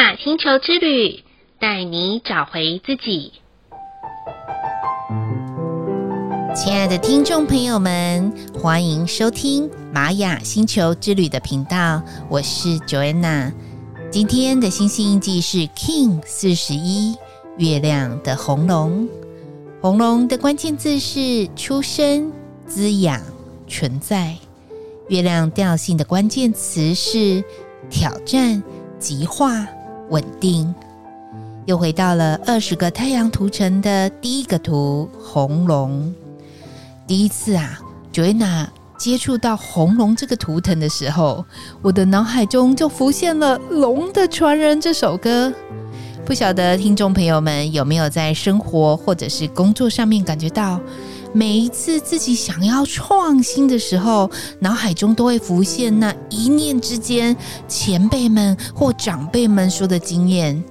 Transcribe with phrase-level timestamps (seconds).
[0.00, 1.22] 雅星球之旅，
[1.58, 3.34] 带你找回自己。
[6.56, 13.52] 亲爱的听众朋友们，欢迎收听玛雅星球之旅的频道，我是 Joanna。
[14.10, 17.14] 今天的星星印记是 King 四十一，
[17.58, 19.06] 月亮的红龙。
[19.82, 22.32] 红龙的关键字是出生、
[22.66, 23.20] 滋养、
[23.68, 24.34] 存在。
[25.10, 27.44] 月亮调性的关键词是
[27.90, 28.62] 挑战、
[28.98, 29.66] 极化、
[30.10, 30.72] 稳定。
[31.66, 36.12] 又回到了二十个太阳图腾的第一个图——红龙。
[37.06, 37.78] 第一次啊
[38.12, 38.66] ，Joanna
[38.98, 41.44] 接触到红龙这个图腾的时候，
[41.80, 45.52] 我的脑海中就浮现了《龙的传人》这首歌。
[46.24, 50.80] 不晓得听众朋友们有没有在生活或者是工作上面感觉到，
[51.32, 57.36] 每一次自己想要创新的时候，脑海中都会浮现那一念之间
[57.68, 60.62] 前辈们或长辈们说的经验，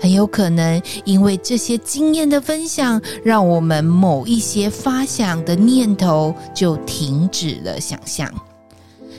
[0.00, 8.32] 很有可能因为这些经验的分享，让我们某一些发想的念头就停止了想象。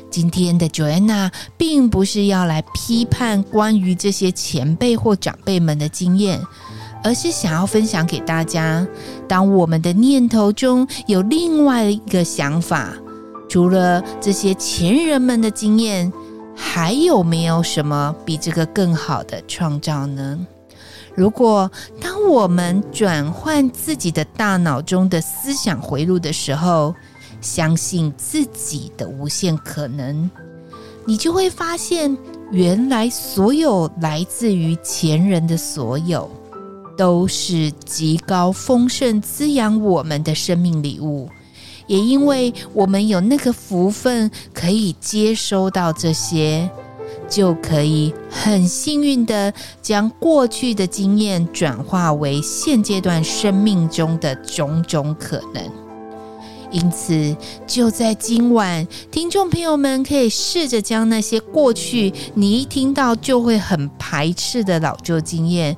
[0.10, 6.42] 今天的 Joanna 并不是要来批判关于这些前辈或长辈们的经验，
[7.04, 8.86] 而是想要分享给大家：
[9.28, 12.94] 当我们的念头中有另外一个想法，
[13.50, 16.12] 除了这些前人们的经验，
[16.56, 20.40] 还有没有什么比这个更好的创造呢？
[21.16, 26.94] 如果当我们转换自己的大脑中的思想回路的时候，
[27.42, 30.30] 相信自己的无限可能，
[31.06, 32.16] 你就会发现，
[32.52, 36.30] 原来所有来自于前人的所有，
[37.00, 41.30] 都是极高丰盛滋养我们的生命礼物。
[41.88, 46.70] 也因为我们有那个福分，可以接收到这些，
[47.30, 55.64] 就可以很幸运的将过去的经验转化为现阶段生命中的种种可能。
[56.70, 57.34] 因此，
[57.66, 65.76] 就在今晚，听众朋友们可以试着将那些过去你一听到就会很排斥的老旧经验，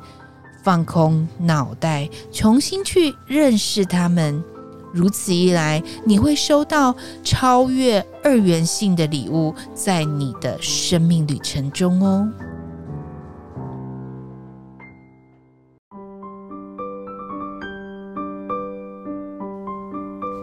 [0.64, 4.44] 放空脑袋，重新去认识他们。
[4.94, 12.30] 如此一来，你会收到超越二元性的礼物，在你的生命旅程中哦。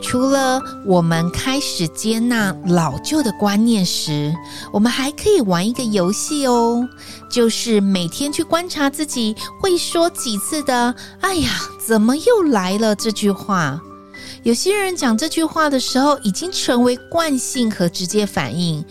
[0.09, 4.35] 除了我们开始接纳老旧的观念时，
[4.73, 6.89] 我们还可以玩一个游戏哦，
[7.31, 13.79] 就是每天去观察自己会说几次的“哎呀，怎么又来了”这句话。
[14.45, 18.83] 有些人讲这句话的时候，已经成为惯性和直接反应。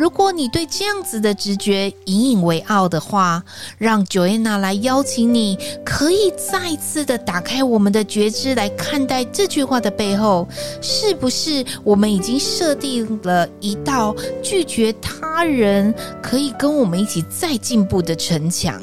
[0.00, 3.44] 如果你对这样子的直觉引以为傲的话，
[3.76, 10.48] 让 Joanna 来邀请你，可以再次的打开我们的觉知来看待这句话的背后，
[10.80, 18.82] 是不是我们已经设定了一道拒绝他人可以跟我们一起再进步的城墙？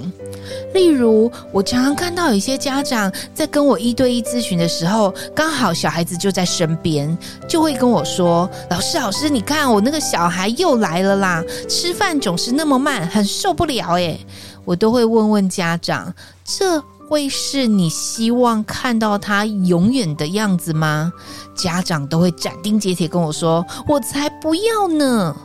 [0.73, 7.17] 例如，我常常看到有些家长在跟我一对一咨询的时候，刚好小孩子就在身边，
[7.47, 14.19] 就会跟我说：“老师，老师，你看我那个小孩又来了啦，吃饭总是那么慢，很受不了。”诶，
[14.65, 16.13] 我都会问问家长
[16.43, 21.11] ：“这会是你希望看到他永远的样子吗？”
[21.55, 25.35] 家长都会斩钉截铁跟我说：“我才不要呢！”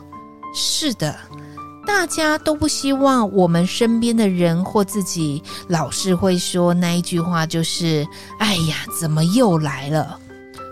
[0.53, 1.15] 是的。
[1.85, 8.05] 大家都不希望我们身边的人或自己老是会说那一句话，就是
[8.39, 10.19] “哎呀，怎么又来了？”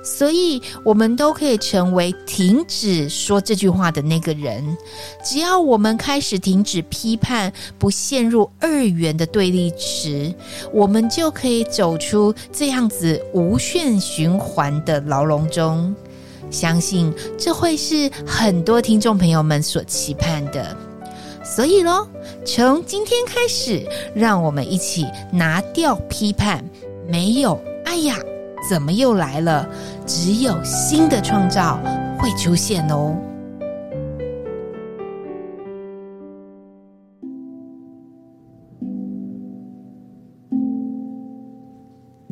[0.04, 4.76] 所以，我们都可以成为停止说这句话的那个人。
[5.24, 10.34] 只要我们开始停止批判，不陷入二元的对立时，
[10.74, 15.94] 我们就可以走出这样子无限循环的牢笼中。
[16.50, 20.76] 相信这会是很多听众朋友们所期盼的。
[21.54, 22.08] 所以喽，
[22.46, 26.64] 从今天开始，让我们一起拿掉批判，
[27.10, 28.16] 没有“哎呀，
[28.70, 29.68] 怎么又来了”，
[30.08, 31.78] 只有新的创造
[32.18, 33.18] 会出现哦。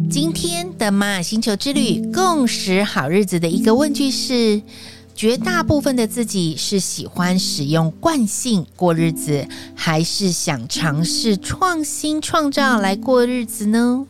[0.09, 4.61] 今天的玛雅星球之旅共识好日子的一个问句是。
[5.19, 9.45] 绝大部分的自己是喜欢使用惯性过日子，
[9.75, 14.07] 还是想尝试创新创造来过日子呢？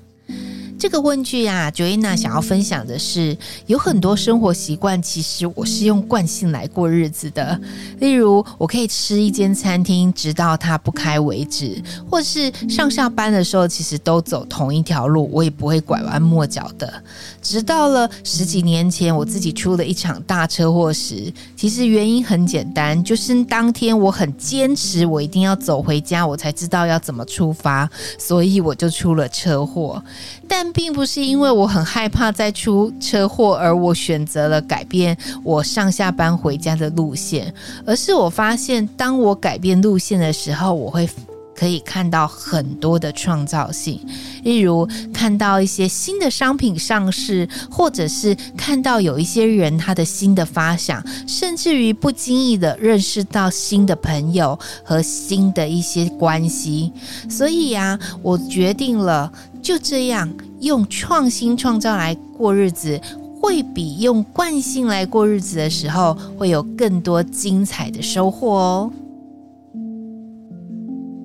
[0.80, 3.38] 这个问句啊，Joanna 想要分享的是，
[3.68, 7.60] 有很多生活习惯，其实我是用惯性来过日子的。
[8.00, 17.04] 例如，我可以吃一间餐厅，直到它不开为止，或是上下班的时候，其实都走同一条路，我也不会拐弯抹角的。
[17.42, 30.02] 直到了十几年前，我自己出了一场大车祸时，其实原因很简单，就是当天我很坚持，我一定要走回家，我才知道要怎么出发，所以我就出了车祸。
[30.48, 37.54] 但并不是因为我很害怕再出车祸，而我选择了改变我上下班回家的路线，
[37.86, 41.10] 而是我发现，当我改变路线的时候，我会
[41.56, 44.00] 可以看到很多的创造性，
[44.44, 56.94] 例如看到一些新的商品上市，或者是看到有一些人他的新的发想，甚至于不经意的认识到新的朋友和新的一些关系。
[57.30, 59.30] 所以呀，我决定了
[59.62, 63.00] 就这样用创新创造来过日子，
[63.40, 68.92] 会比用惯性来过日子的时候会有更多精彩的收获哦。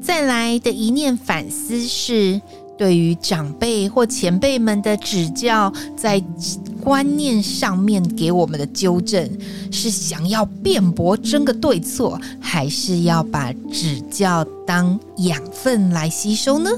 [0.00, 2.40] 再来的一念反思是，
[2.76, 6.22] 对于长辈或前辈们的指教，在
[6.82, 9.26] 观念上面给我们的纠正，
[9.72, 16.70] 是想要辩驳争个对错，还是要把指教当养分来吸收呢？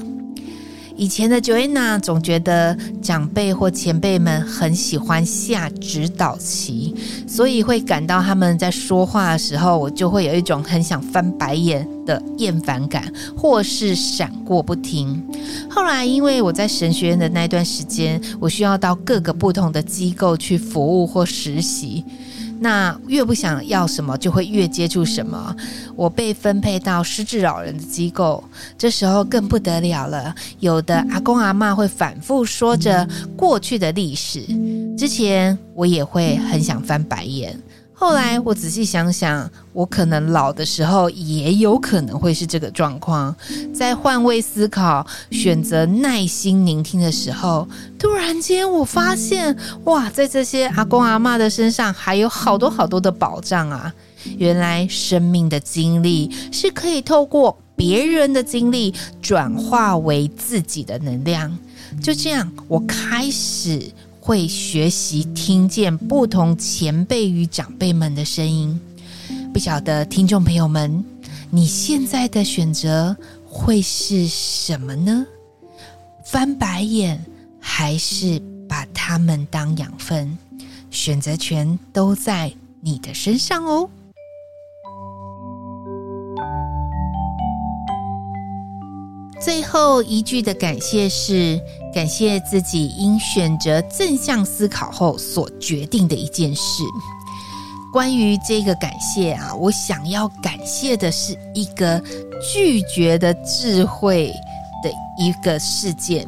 [0.97, 6.95] 以前的 Joanna 总觉得长辈或前辈们很喜欢下指导棋，
[7.27, 15.23] 所以会感到他们在说话的时候，我就会有一种很想翻白眼的厌烦感，或是闪过不听。
[15.69, 22.03] 后来，因为我在神学院的那段时间，我需要到各个不同的机构去服务或实习。
[22.59, 25.55] 那越不想要什么，就会越接触什么。
[25.95, 28.43] 我被分配到失智老人的机构，
[28.77, 30.33] 这时候更不得了了。
[30.59, 34.41] 有的阿公阿嬷会反复说着过去的历史，
[34.97, 37.59] 之前我也会很想翻白眼。
[37.99, 43.35] 后来我仔细想想，我可能老的时候也有可能会是这个状况。
[43.73, 47.67] 在换位思考、选择耐心聆听的时候，
[47.97, 53.91] 突然间我发现，哇，在这些阿公阿嬷的身上还有好多好多的宝藏啊！
[54.37, 61.57] 原来生命的经历是可以透过别人的经历转化为自己的能量。
[62.03, 63.91] 就这样，我开始。
[64.27, 68.77] 会学习听见不同前辈与长辈们的声音，
[69.53, 71.01] 不晓得听众朋友们，
[71.49, 73.15] 你现在的选择
[73.45, 75.25] 会是什么呢？
[76.25, 77.23] 翻白眼，
[77.57, 80.37] 还是把他们当养分？
[80.91, 82.51] 选择权都在
[82.81, 83.89] 你的身上哦。
[89.39, 91.57] 最后一句的感谢是。
[91.93, 96.83] 感谢自己因选择正向思考后所决定的一件事。
[97.91, 102.01] 关于这个感谢啊，我想要感谢的是一个
[102.53, 104.31] 拒绝的智慧
[104.83, 106.27] 的一个事件，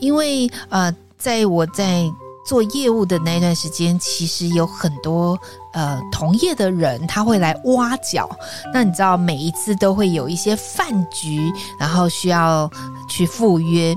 [0.00, 2.10] 因为呃，在我在。
[2.46, 5.38] 做业务的那段时间，其实有很多
[5.72, 8.28] 呃同业的人，他会来挖角。
[8.74, 12.68] 那你知道，每一次都会有一些饭局，然后需要
[13.08, 13.94] 去赴约。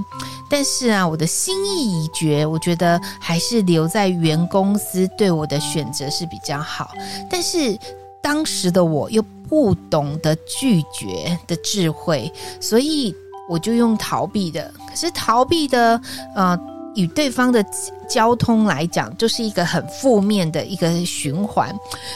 [0.53, 6.91] 但是啊，我的心意已决，我觉得还是留在原公司对我的选择是比较好。
[7.27, 7.75] 但是
[8.21, 9.19] 当时的我又
[9.49, 12.31] 不懂得拒绝的智慧，
[12.61, 13.15] 所以
[13.49, 14.71] 我就用逃避的。
[14.87, 15.99] 可是逃避的，
[16.35, 16.55] 呃。
[16.95, 17.65] 与对方的
[18.07, 21.73] 交通来讲，就是一个很负面的一个循环。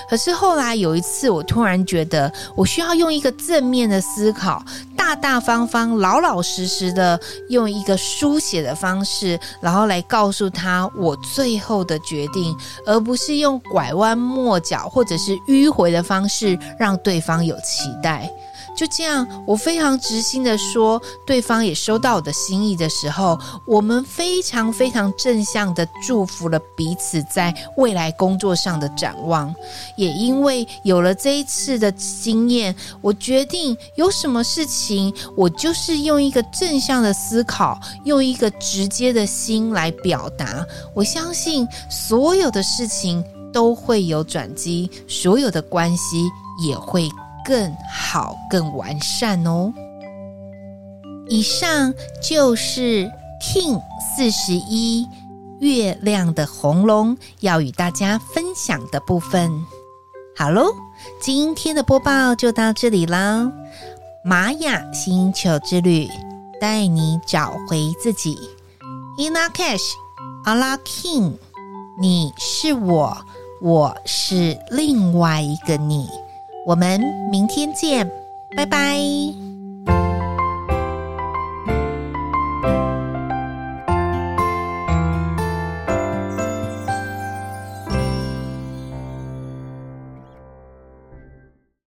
[0.09, 4.63] 可是后来有一次，我突然觉得，我需要用一个正面的思考，
[4.95, 18.29] 大大方方、老老实实的用一个书写的方式，然后来告诉他我最后的决定，而不是用拐弯抹角或者是迂回的方式让对方有期待。
[18.75, 29.53] 就这样，我非常直心的说，对方也收到我的心意的时候，我们非常非常正向的祝福了彼此在未来工作上的展望。
[29.95, 40.65] 也因为有了这一次的经验，我决定有什么事情，我就是用一个正向的思考，用一个直接的心来表达。
[40.93, 46.25] 我相信所有的事情都会有转机，所有的关系
[46.65, 47.09] 也会。
[47.45, 49.71] 更好、更完善哦。
[51.29, 53.09] 以上就是
[53.41, 55.07] King 四十一
[55.59, 59.65] 月亮的红龙要与大家分享的部分。
[60.35, 60.67] 好喽，
[61.19, 63.51] 今天的播报就到这里啦。
[64.23, 66.07] 玛雅星球之旅，
[66.59, 68.37] 带你找回自己。
[69.17, 69.93] Ina Cash
[70.45, 71.33] Ala King，
[71.99, 73.17] 你是我，
[73.61, 76.07] 我是另外一个你。
[76.67, 76.99] 我们
[77.31, 78.11] 明天见，
[78.55, 79.56] 拜拜。